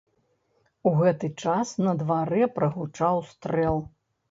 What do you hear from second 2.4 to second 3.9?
прагучаў стрэл.